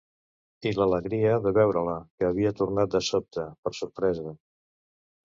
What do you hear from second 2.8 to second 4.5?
de sobte, per sorpresa!